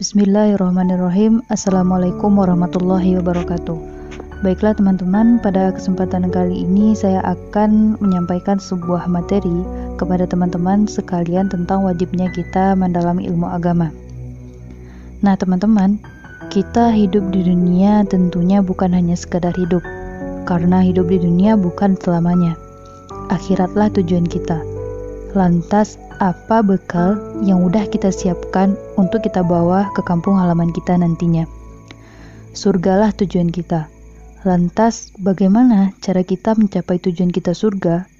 [0.00, 3.76] Bismillahirrahmanirrahim Assalamualaikum warahmatullahi wabarakatuh
[4.40, 9.52] Baiklah teman-teman, pada kesempatan kali ini saya akan menyampaikan sebuah materi
[10.00, 13.92] kepada teman-teman sekalian tentang wajibnya kita mendalami ilmu agama.
[15.20, 16.00] Nah teman-teman,
[16.48, 19.84] kita hidup di dunia tentunya bukan hanya sekadar hidup,
[20.48, 22.56] karena hidup di dunia bukan selamanya.
[23.28, 24.69] Akhiratlah tujuan kita.
[25.30, 27.14] Lantas, apa bekal
[27.46, 31.46] yang udah kita siapkan untuk kita bawa ke kampung halaman kita nantinya?
[32.50, 33.86] Surgalah tujuan kita.
[34.42, 38.10] Lantas, bagaimana cara kita mencapai tujuan kita surga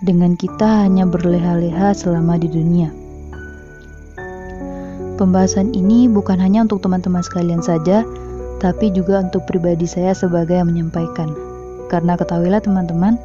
[0.00, 2.96] dengan kita hanya berleha-leha selama di dunia?
[5.20, 8.08] Pembahasan ini bukan hanya untuk teman-teman sekalian saja,
[8.56, 11.28] tapi juga untuk pribadi saya sebagai yang menyampaikan.
[11.92, 13.20] Karena ketahuilah teman-teman,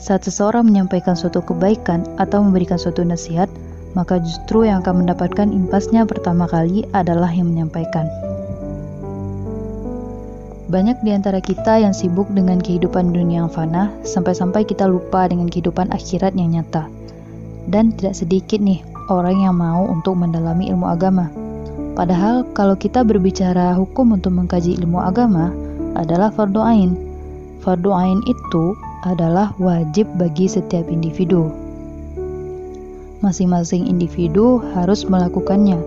[0.00, 3.48] saat seseorang menyampaikan suatu kebaikan atau memberikan suatu nasihat,
[3.92, 8.08] maka justru yang akan mendapatkan impasnya pertama kali adalah yang menyampaikan.
[10.72, 15.52] Banyak di antara kita yang sibuk dengan kehidupan dunia yang fana, sampai-sampai kita lupa dengan
[15.52, 16.88] kehidupan akhirat yang nyata.
[17.68, 18.80] Dan tidak sedikit nih
[19.12, 21.28] orang yang mau untuk mendalami ilmu agama.
[21.92, 25.52] Padahal kalau kita berbicara hukum untuk mengkaji ilmu agama
[25.92, 26.96] adalah fardu ain.
[27.60, 28.72] Fardu ain itu
[29.02, 31.50] adalah wajib bagi setiap individu.
[33.22, 35.78] Masing-masing individu harus melakukannya,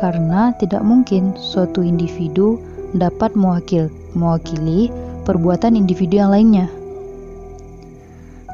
[0.00, 2.56] karena tidak mungkin suatu individu
[2.96, 4.88] dapat mewakil, mewakili
[5.28, 6.68] perbuatan individu yang lainnya.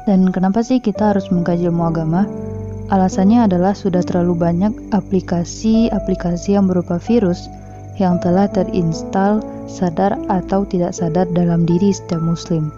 [0.07, 2.25] Dan kenapa sih kita harus mengkaji ilmu agama?
[2.89, 7.45] Alasannya adalah sudah terlalu banyak aplikasi-aplikasi yang berupa virus
[8.01, 12.73] yang telah terinstal sadar atau tidak sadar dalam diri setiap muslim.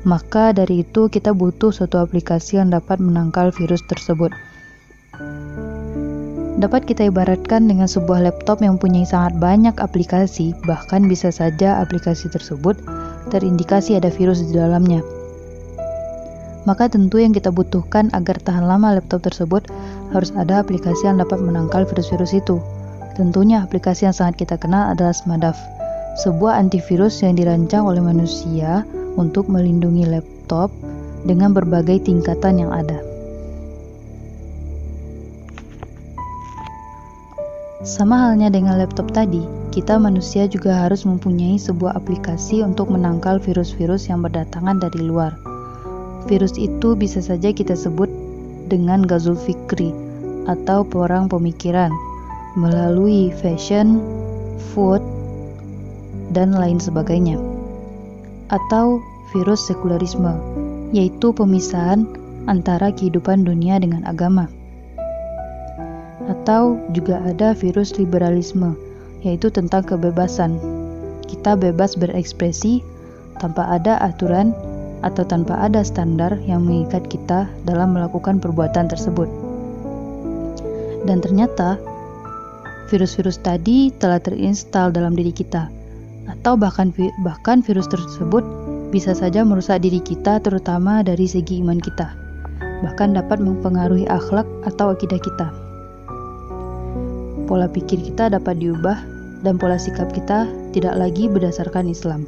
[0.00, 4.32] Maka dari itu kita butuh suatu aplikasi yang dapat menangkal virus tersebut.
[6.60, 12.28] Dapat kita ibaratkan dengan sebuah laptop yang punya sangat banyak aplikasi, bahkan bisa saja aplikasi
[12.28, 12.76] tersebut
[13.32, 15.00] terindikasi ada virus di dalamnya.
[16.68, 19.72] Maka tentu yang kita butuhkan agar tahan lama laptop tersebut
[20.12, 22.60] harus ada aplikasi yang dapat menangkal virus-virus itu.
[23.16, 25.56] Tentunya aplikasi yang sangat kita kenal adalah Smadaf,
[26.20, 28.84] sebuah antivirus yang dirancang oleh manusia
[29.20, 30.72] untuk melindungi laptop
[31.28, 33.04] dengan berbagai tingkatan yang ada.
[37.84, 44.08] Sama halnya dengan laptop tadi, kita manusia juga harus mempunyai sebuah aplikasi untuk menangkal virus-virus
[44.08, 45.36] yang berdatangan dari luar.
[46.28, 48.08] Virus itu bisa saja kita sebut
[48.68, 49.92] dengan gazul fikri
[50.44, 51.88] atau perang pemikiran
[52.56, 54.00] melalui fashion,
[54.72, 55.00] food,
[56.36, 57.40] dan lain sebagainya
[58.50, 58.98] atau
[59.30, 60.34] virus sekularisme,
[60.90, 62.06] yaitu pemisahan
[62.50, 64.50] antara kehidupan dunia dengan agama.
[66.26, 68.74] Atau juga ada virus liberalisme,
[69.22, 70.58] yaitu tentang kebebasan.
[71.26, 72.82] Kita bebas berekspresi
[73.38, 74.52] tanpa ada aturan
[75.00, 79.30] atau tanpa ada standar yang mengikat kita dalam melakukan perbuatan tersebut.
[81.08, 81.80] Dan ternyata,
[82.92, 85.70] virus-virus tadi telah terinstal dalam diri kita
[86.28, 86.92] atau bahkan
[87.24, 88.44] bahkan virus tersebut
[88.90, 92.10] bisa saja merusak diri kita terutama dari segi iman kita.
[92.82, 95.48] Bahkan dapat mempengaruhi akhlak atau akidah kita.
[97.46, 98.98] Pola pikir kita dapat diubah
[99.46, 102.26] dan pola sikap kita tidak lagi berdasarkan Islam.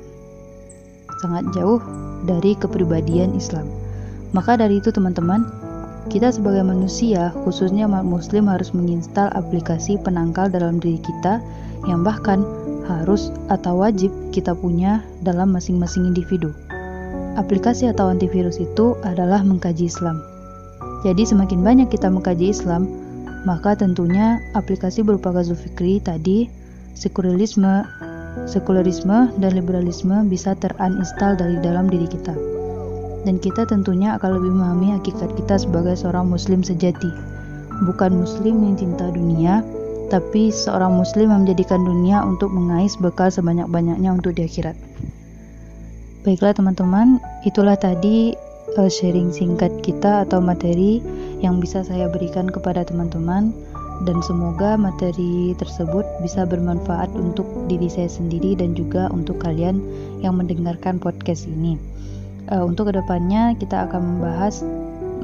[1.23, 1.83] Sangat jauh
[2.27, 3.67] dari kepribadian Islam.
[4.31, 5.45] Maka dari itu teman-teman,
[6.11, 11.39] kita sebagai manusia, khususnya umat muslim harus menginstal aplikasi penangkal dalam diri kita
[11.87, 12.43] yang bahkan
[12.87, 16.51] harus atau wajib kita punya dalam masing-masing individu.
[17.39, 20.21] Aplikasi atau antivirus itu adalah mengkaji Islam.
[21.03, 22.87] Jadi semakin banyak kita mengkaji Islam,
[23.43, 26.47] maka tentunya aplikasi berupa Gazul Fikri tadi,
[26.95, 27.83] sekularisme,
[28.47, 32.35] sekularisme dan liberalisme bisa teruninstall dari dalam diri kita.
[33.23, 37.11] Dan kita tentunya akan lebih memahami hakikat kita sebagai seorang muslim sejati,
[37.87, 39.63] bukan muslim yang cinta dunia,
[40.13, 44.77] tapi seorang muslim yang menjadikan dunia untuk mengais bekal sebanyak-banyaknya untuk di akhirat.
[46.29, 47.17] Baiklah teman-teman,
[47.49, 48.37] itulah tadi
[48.77, 51.01] uh, sharing singkat kita atau materi
[51.41, 53.57] yang bisa saya berikan kepada teman-teman
[54.05, 59.81] dan semoga materi tersebut bisa bermanfaat untuk diri saya sendiri dan juga untuk kalian
[60.21, 61.81] yang mendengarkan podcast ini.
[62.53, 64.61] Uh, untuk ke depannya kita akan membahas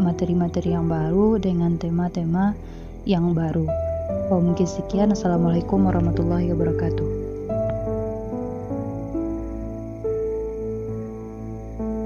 [0.00, 2.56] materi-materi yang baru dengan tema-tema
[3.04, 3.87] yang baru.
[4.08, 5.12] Oh, mungkin sekian.
[5.12, 7.17] Assalamualaikum warahmatullahi wabarakatuh.